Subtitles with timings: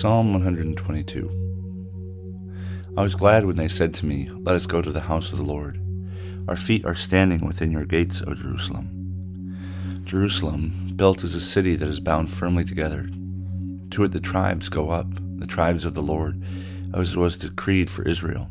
[0.00, 1.28] Psalm 122
[2.96, 5.38] I was glad when they said to me, Let us go to the house of
[5.38, 5.80] the Lord.
[6.46, 10.04] Our feet are standing within your gates, O Jerusalem.
[10.04, 13.10] Jerusalem, built as a city that is bound firmly together.
[13.90, 15.08] To it the tribes go up,
[15.40, 16.44] the tribes of the Lord,
[16.94, 18.50] as was decreed for Israel,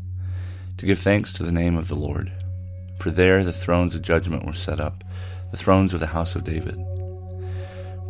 [0.76, 2.30] to give thanks to the name of the Lord.
[3.00, 5.06] For there the thrones of judgment were set up,
[5.52, 6.78] the thrones of the house of David.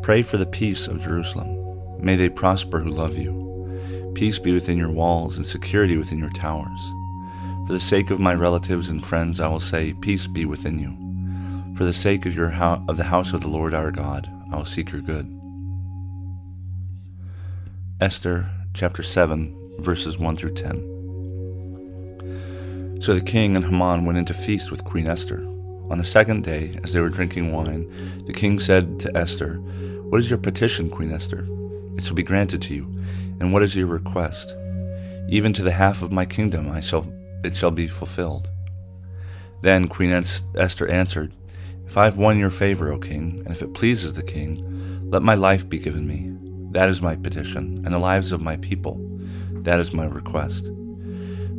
[0.02, 1.67] Pray for the peace of Jerusalem.
[2.00, 4.12] May they prosper who love you.
[4.16, 6.80] Peace be within your walls and security within your towers.
[7.68, 10.96] For the sake of my relatives and friends, I will say, Peace be within you.
[11.76, 14.56] For the sake of, your ho- of the house of the Lord our God, I
[14.56, 15.34] will seek your good.
[18.00, 20.98] Esther chapter 7, verses 1 through 10.
[23.02, 25.46] So the king and Haman went into feast with Queen Esther.
[25.90, 29.56] On the second day, as they were drinking wine, the king said to Esther,
[30.10, 31.48] What is your petition, Queen Esther?
[31.98, 32.84] It shall be granted to you.
[33.40, 34.56] And what is your request?
[35.30, 37.12] Even to the half of my kingdom I shall
[37.44, 38.50] it shall be fulfilled.
[39.62, 41.34] Then Queen Esther answered,
[41.86, 45.22] If I have won your favor, O king, and if it pleases the king, let
[45.22, 46.34] my life be given me.
[46.72, 49.00] That is my petition, and the lives of my people.
[49.64, 50.66] That is my request.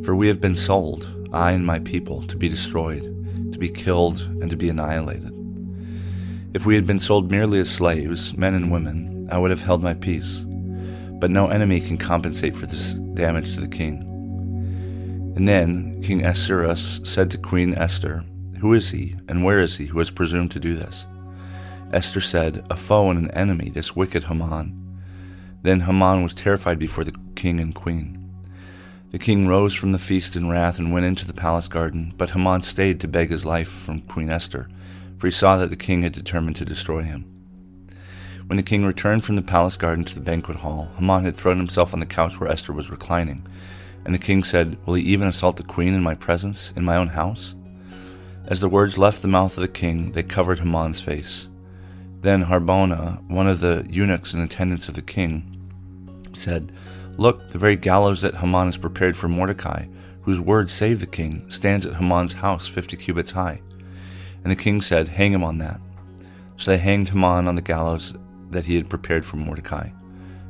[0.03, 3.03] For we have been sold, I and my people, to be destroyed,
[3.51, 5.33] to be killed, and to be annihilated.
[6.53, 9.83] If we had been sold merely as slaves, men and women, I would have held
[9.83, 10.43] my peace.
[11.19, 14.05] But no enemy can compensate for this damage to the king.
[15.35, 18.25] And then King Ahasuerus said to Queen Esther,
[18.59, 21.05] Who is he, and where is he who has presumed to do this?
[21.93, 24.75] Esther said, A foe and an enemy, this wicked Haman.
[25.61, 28.15] Then Haman was terrified before the king and queen.
[29.11, 32.31] The king rose from the feast in wrath and went into the palace garden, but
[32.31, 34.69] Haman stayed to beg his life from Queen Esther,
[35.17, 37.38] for he saw that the king had determined to destroy him.
[38.49, 41.57] When the king returned from the palace garden to the banquet hall, Haman had thrown
[41.57, 43.45] himself on the couch where Esther was reclining.
[44.03, 46.95] And the king said, Will he even assault the queen in my presence, in my
[46.95, 47.53] own house?
[48.47, 51.47] As the words left the mouth of the king, they covered Haman's face.
[52.21, 55.61] Then Harbona, one of the eunuchs in attendance of the king,
[56.33, 56.71] said,
[57.17, 59.85] Look, the very gallows that Haman has prepared for Mordecai,
[60.23, 63.61] whose word saved the king, stands at Haman's house fifty cubits high.
[64.43, 65.79] And the king said, Hang him on that.
[66.57, 68.15] So they hanged Haman on the gallows
[68.51, 69.89] that he had prepared for Mordecai.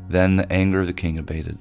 [0.08, 1.58] Then the anger of the king abated.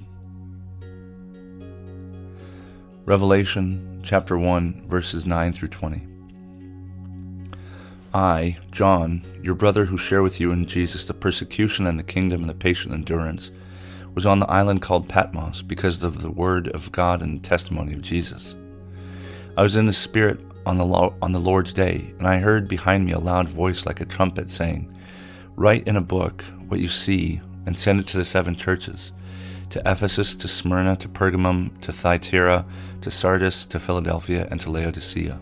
[3.05, 6.07] Revelation chapter 1, verses 9 through 20.
[8.13, 12.41] I, John, your brother who share with you in Jesus the persecution and the kingdom
[12.41, 13.51] and the patient endurance,
[14.15, 17.93] was on the island called Patmos because of the word of God and the testimony
[17.93, 18.55] of Jesus.
[19.55, 20.85] I was in the Spirit on the,
[21.21, 24.49] on the Lord's day, and I heard behind me a loud voice like a trumpet
[24.49, 24.91] saying,
[25.59, 29.11] Write in a book what you see and send it to the seven churches
[29.71, 32.65] to Ephesus, to Smyrna, to Pergamum, to Thyatira,
[33.01, 35.37] to Sardis, to Philadelphia, and to Laodicea.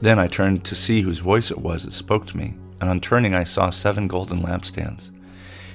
[0.00, 3.00] Then I turned to see whose voice it was that spoke to me, and on
[3.00, 5.10] turning I saw seven golden lampstands.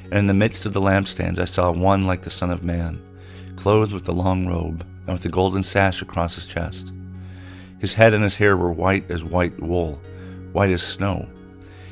[0.06, 3.02] And in the midst of the lampstands I saw one like the Son of Man,
[3.58, 6.94] clothed with a long robe, and with a golden sash across his chest.
[7.80, 10.02] His head and his hair were white as white wool,
[10.54, 11.28] white as snow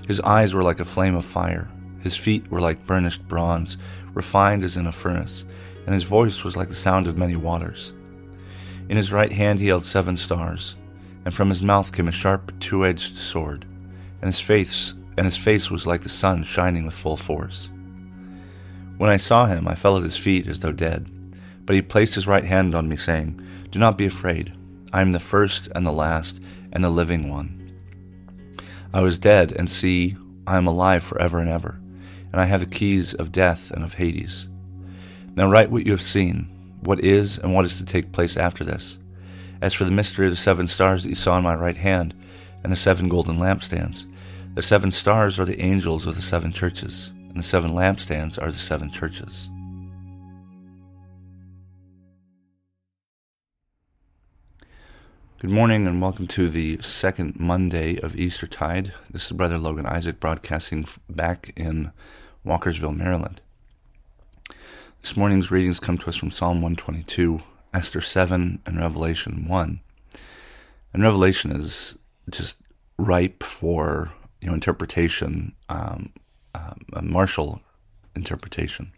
[0.10, 1.70] his eyes were like a flame of fire,
[2.02, 3.78] his feet were like burnished bronze,
[4.16, 5.46] refined as in a furnace,
[5.86, 7.94] and his voice was like the sound of many waters.
[8.90, 10.76] In his right hand he held seven stars,
[11.26, 13.66] and from his mouth came a sharp two-edged sword,
[14.24, 17.70] and his face and his face was like the sun shining with full force.
[18.98, 21.08] When I saw him, I fell at his feet as though dead.
[21.68, 23.40] But he placed his right hand on me, saying,
[23.70, 24.54] Do not be afraid.
[24.92, 26.42] I am the first and the last
[26.74, 27.59] and the living one.
[28.92, 31.80] I was dead, and see, I am alive forever and ever,
[32.32, 34.48] and I have the keys of death and of Hades.
[35.36, 36.50] Now write what you have seen,
[36.82, 38.98] what is and what is to take place after this.
[39.62, 42.16] As for the mystery of the seven stars that you saw in my right hand,
[42.64, 44.08] and the seven golden lampstands,
[44.56, 48.52] the seven stars are the angels of the seven churches, and the seven lampstands are
[48.52, 49.50] the seven churches.
[55.40, 58.92] Good morning and welcome to the second Monday of Eastertide.
[59.10, 61.94] This is Brother Logan Isaac broadcasting back in
[62.46, 63.40] Walkersville, Maryland.
[65.00, 67.42] This morning's readings come to us from Psalm 122,
[67.74, 69.80] Esther 7, and Revelation 1.
[70.92, 71.98] And Revelation is
[72.30, 72.58] just
[72.98, 76.12] ripe for you know interpretation, um,
[76.54, 77.62] um, a martial
[78.14, 78.92] interpretation.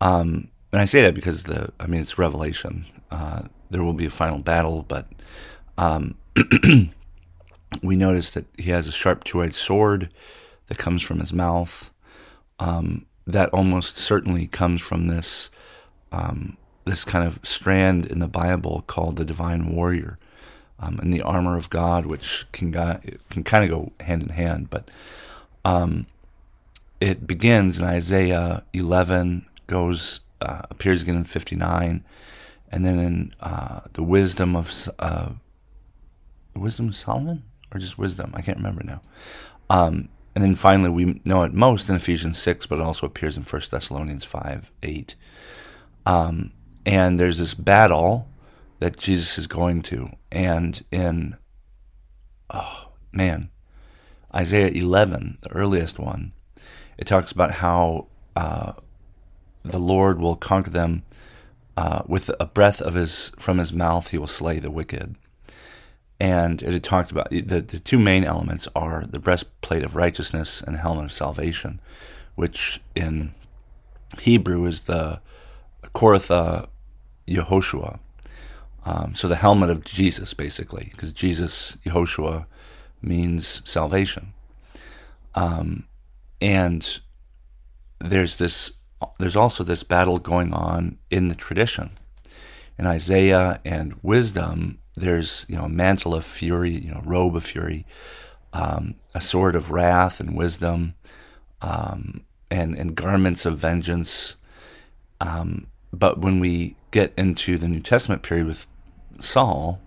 [0.00, 2.86] Um, and I say that because the I mean it's Revelation.
[3.12, 5.06] Uh, there will be a final battle, but
[5.78, 6.16] um,
[7.82, 10.10] we notice that he has a sharp two-edged sword
[10.66, 11.90] that comes from his mouth.
[12.58, 15.50] Um, that almost certainly comes from this
[16.12, 20.18] um, this kind of strand in the Bible called the divine warrior,
[20.80, 24.28] um, and the armor of God, which can go, can kind of go hand in
[24.30, 24.70] hand.
[24.70, 24.90] But
[25.64, 26.06] um,
[27.00, 32.04] it begins in Isaiah 11, goes uh, appears again in 59,
[32.70, 35.30] and then in uh, the wisdom of uh,
[36.54, 38.32] wisdom of Solomon or just wisdom.
[38.34, 39.02] I can't remember now.
[39.68, 43.36] Um, and then finally, we know it most in Ephesians 6, but it also appears
[43.36, 45.14] in 1 Thessalonians 5 8.
[46.06, 46.52] Um,
[46.86, 48.28] and there's this battle
[48.78, 50.10] that Jesus is going to.
[50.30, 51.36] And in,
[52.48, 53.50] oh man,
[54.34, 56.32] Isaiah 11, the earliest one,
[56.96, 58.06] it talks about how
[58.36, 58.72] uh,
[59.64, 61.02] the Lord will conquer them
[61.76, 64.10] uh, with a breath of his from his mouth.
[64.10, 65.16] He will slay the wicked.
[66.18, 70.74] And it talked about the, the two main elements are the breastplate of righteousness and
[70.74, 71.80] the helmet of salvation,
[72.34, 73.32] which in
[74.18, 75.20] Hebrew is the
[75.94, 76.68] Koratha
[77.26, 78.00] Yehoshua.
[78.84, 82.46] Um, so the helmet of Jesus, basically, because Jesus, Yehoshua,
[83.02, 84.32] means salvation.
[85.34, 85.84] Um,
[86.40, 87.00] and
[87.98, 88.72] there's this,
[89.18, 91.90] there's also this battle going on in the tradition.
[92.78, 97.44] In Isaiah and wisdom, there's you know a mantle of fury, you know, robe of
[97.44, 97.86] fury,
[98.52, 100.94] um, a sword of wrath and wisdom,
[101.60, 104.36] um, and and garments of vengeance.
[105.20, 108.66] Um, but when we get into the New Testament period with
[109.20, 109.80] Saul,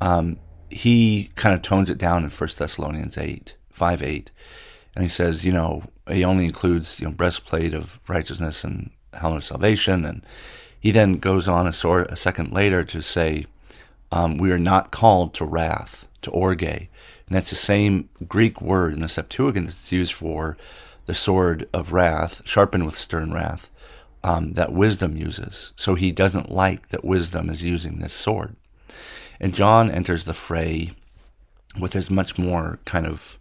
[0.00, 0.38] um,
[0.70, 4.30] he kind of tones it down in First Thessalonians eight five eight,
[4.94, 9.38] and he says, you know, he only includes you know breastplate of righteousness and helmet
[9.38, 10.22] of salvation, and
[10.80, 13.44] he then goes on a sort a second later to say
[14.10, 16.62] um, we are not called to wrath, to orge.
[16.62, 20.56] And that's the same Greek word in the Septuagint that's used for
[21.06, 23.70] the sword of wrath, sharpened with stern wrath,
[24.22, 25.72] um, that wisdom uses.
[25.76, 28.56] So he doesn't like that wisdom is using this sword.
[29.40, 30.92] And John enters the fray
[31.78, 33.38] with his much more kind of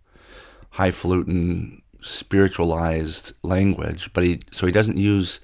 [0.72, 5.40] highfalutin, spiritualized language, but he so he doesn't use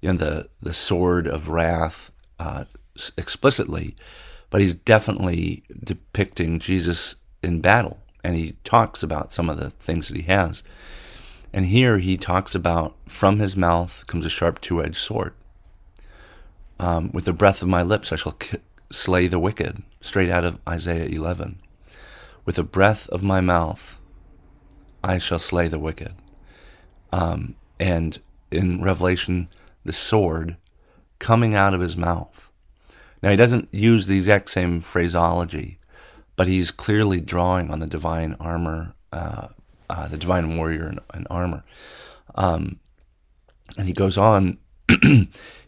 [0.00, 2.64] you know the the sword of wrath uh,
[3.16, 3.96] explicitly,
[4.50, 10.08] but he's definitely depicting Jesus in battle, and he talks about some of the things
[10.08, 10.62] that he has.
[11.52, 15.34] And here he talks about from his mouth comes a sharp two edged sword.
[16.80, 18.58] Um, with the breath of my lips I shall k-
[18.90, 21.60] slay the wicked, straight out of Isaiah 11.
[22.44, 23.98] With the breath of my mouth
[25.04, 26.14] I shall slay the wicked.
[27.12, 28.18] Um, and
[28.50, 29.48] in Revelation,
[29.84, 30.56] the sword
[31.18, 32.50] coming out of his mouth.
[33.22, 35.78] Now, he doesn't use the exact same phraseology,
[36.36, 39.48] but he's clearly drawing on the divine armor, uh,
[39.88, 41.64] uh, the divine warrior and, and armor.
[42.34, 42.80] Um,
[43.76, 44.58] and he goes on,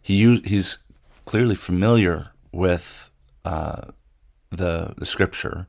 [0.02, 0.78] he use, he's
[1.26, 3.10] clearly familiar with
[3.44, 3.82] uh,
[4.50, 5.66] the, the scripture.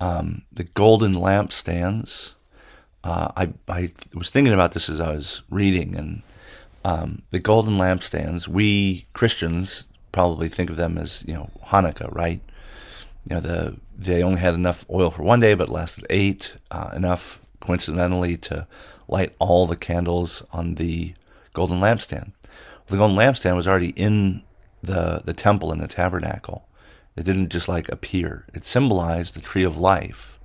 [0.00, 2.32] Um, the golden lampstands.
[3.02, 6.22] Uh, I, I was thinking about this as I was reading, and
[6.84, 12.40] um, the golden lampstands, we Christians probably think of them as you know Hanukkah, right?
[13.28, 16.54] You know the they only had enough oil for one day, but lasted eight.
[16.70, 18.66] Uh, enough coincidentally to
[19.08, 21.14] light all the candles on the
[21.52, 22.32] golden lampstand.
[22.86, 24.42] The golden lampstand was already in
[24.82, 26.66] the the temple in the tabernacle.
[27.16, 28.46] It didn't just like appear.
[28.54, 30.39] It symbolized the tree of life,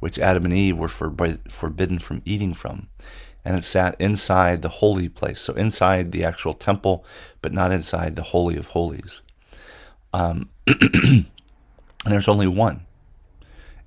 [0.00, 2.88] which Adam and Eve were forbidden from eating from
[3.46, 7.04] and it sat inside the holy place, so inside the actual temple,
[7.40, 9.22] but not inside the holy of holies.
[10.12, 11.26] Um, and
[12.04, 12.86] there's only one,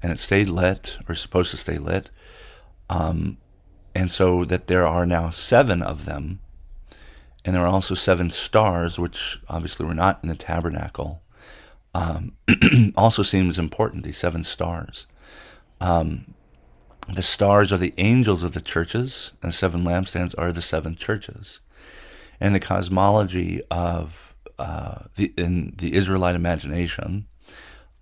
[0.01, 2.09] and it stayed lit, or supposed to stay lit,
[2.89, 3.35] um,
[3.93, 6.39] and so that there are now seven of them,
[7.43, 11.21] and there are also seven stars, which obviously were not in the tabernacle.
[11.93, 12.37] Um,
[12.95, 14.05] also seems important.
[14.05, 15.05] These seven stars.
[15.79, 16.33] Um,
[17.13, 20.95] the stars are the angels of the churches, and the seven lampstands are the seven
[20.95, 21.59] churches.
[22.39, 27.27] And the cosmology of uh, the in the Israelite imagination,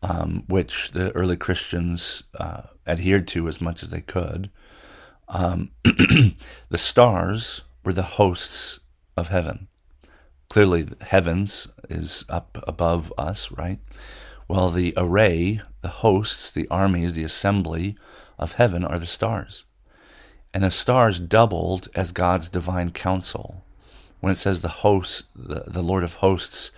[0.02, 4.50] um, which the early Christians uh, adhered to as much as they could,
[5.30, 8.80] um, the stars were the hosts
[9.16, 9.68] of heaven.
[10.50, 13.80] clearly, heavens is up above us, right?
[14.48, 17.96] Well, the array, the hosts, the armies, the assembly
[18.38, 19.64] of heaven are the stars.
[20.54, 23.64] And the stars doubled as God's divine council.
[24.20, 26.72] When it says the hosts, the, the Lord of hosts,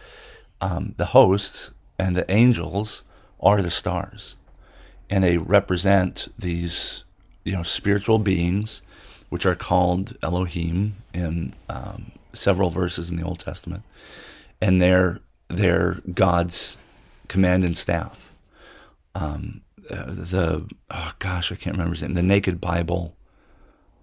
[0.61, 3.01] um, the hosts and the angels
[3.39, 4.35] are the stars.
[5.09, 7.03] And they represent these,
[7.43, 8.83] you know, spiritual beings,
[9.29, 13.81] which are called Elohim in um, several verses in the Old Testament.
[14.61, 16.77] And they're, they're God's
[17.27, 18.28] command and staff.
[19.15, 22.13] Um, uh, the oh gosh, I can't remember his name.
[22.13, 23.15] The Naked Bible.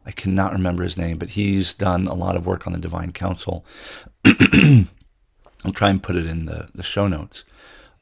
[0.05, 3.11] I cannot remember his name, but he's done a lot of work on the Divine
[3.11, 3.65] Council.
[4.25, 7.45] I'll try and put it in the, the show notes.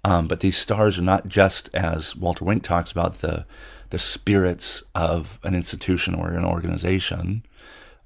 [0.04, 3.46] Um, but these stars are not just, as Walter Wink talks about, the
[3.90, 7.44] the spirits of an institution or an organization.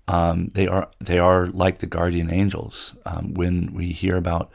[0.06, 2.94] Um, they are they are like the guardian angels.
[3.04, 4.50] Um, when we hear about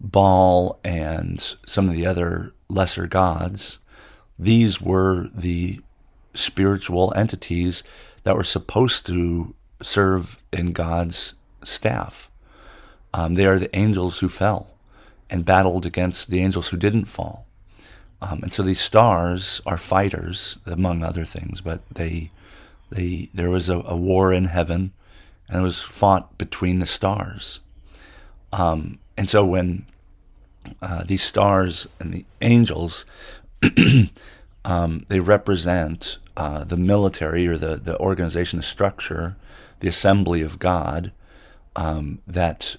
[0.00, 3.78] Baal and some of the other lesser gods,
[4.38, 5.80] these were the
[6.34, 7.82] spiritual entities
[8.22, 11.34] that were supposed to serve in God's
[11.64, 12.30] staff.
[13.12, 14.68] Um, they are the angels who fell
[15.30, 17.46] and battled against the angels who didn't fall.
[18.20, 22.30] Um, and so these stars are fighters, among other things, but they,
[22.90, 24.92] they, there was a, a war in heaven
[25.48, 27.60] and it was fought between the stars.
[28.52, 29.86] Um, and so when
[30.82, 33.04] uh, these stars and the angels,
[34.64, 39.36] um, they represent uh, the military or the, the organization, the structure,
[39.80, 41.12] the assembly of God
[41.76, 42.76] um, that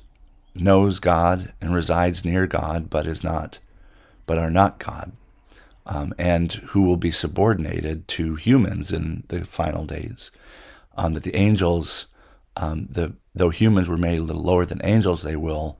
[0.55, 3.59] knows God and resides near God, but is not,
[4.25, 5.11] but are not God,
[5.85, 10.31] um, and who will be subordinated to humans in the final days.
[10.97, 12.07] Um, that the angels,
[12.57, 15.77] um, the though humans were made a little lower than angels, they will,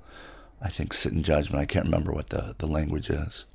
[0.62, 1.62] I think, sit in judgment.
[1.62, 3.46] I can't remember what the the language is.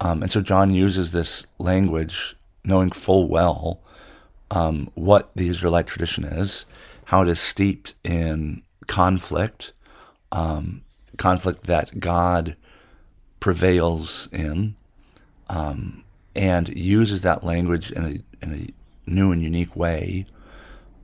[0.00, 3.80] Um, and so John uses this language, knowing full well
[4.50, 6.64] um, what the Israelite tradition is,
[7.06, 9.72] how it is steeped in conflict
[10.32, 10.82] um,
[11.16, 12.56] conflict that God
[13.40, 14.76] prevails in,
[15.48, 20.26] um, and uses that language in a, in a new and unique way,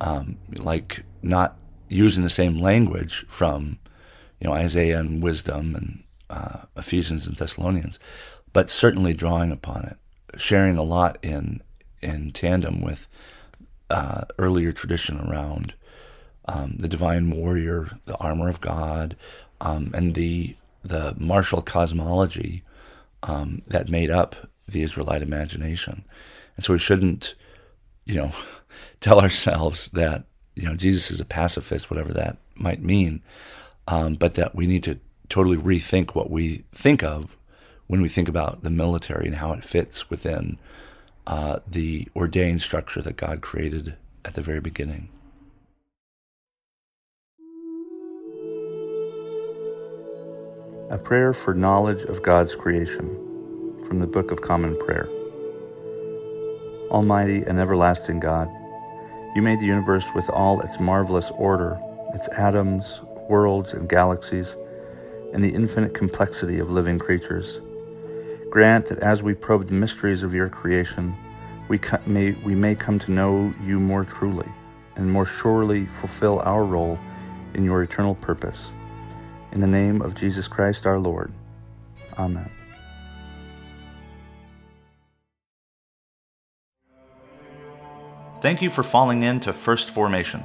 [0.00, 1.56] um, like not
[1.88, 3.78] using the same language from
[4.44, 7.98] you know Isaiah and Wisdom and uh, Ephesians and Thessalonians,
[8.52, 11.62] but certainly drawing upon it, sharing a lot in
[12.02, 13.08] in tandem with
[13.88, 15.72] uh, earlier tradition around
[16.44, 19.16] um, the divine warrior, the armor of God,
[19.62, 22.62] um, and the the martial cosmology
[23.22, 24.36] um, that made up
[24.68, 26.04] the Israelite imagination.
[26.56, 27.34] And so we shouldn't,
[28.04, 28.32] you know,
[29.00, 30.24] tell ourselves that
[30.54, 33.22] you know Jesus is a pacifist, whatever that might mean,
[33.86, 34.98] um, but that we need to
[35.28, 37.36] totally rethink what we think of
[37.86, 40.58] when we think about the military and how it fits within
[41.26, 45.08] uh, the ordained structure that God created at the very beginning.
[50.90, 53.08] A prayer for knowledge of God's creation
[53.86, 55.08] from the Book of Common Prayer.
[56.90, 58.48] Almighty and everlasting God,
[59.34, 61.80] you made the universe with all its marvelous order,
[62.14, 64.56] its atoms, worlds, and galaxies,
[65.32, 67.60] and the infinite complexity of living creatures.
[68.50, 71.14] Grant that as we probe the mysteries of your creation,
[71.68, 74.48] we, may, we may come to know you more truly
[74.96, 76.98] and more surely fulfill our role
[77.54, 78.70] in your eternal purpose.
[79.52, 81.32] In the name of Jesus Christ our Lord.
[82.18, 82.50] Amen.
[88.40, 90.44] Thank you for falling in to First Formation,